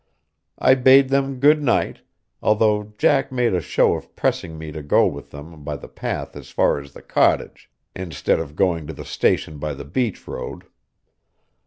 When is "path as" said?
5.87-6.49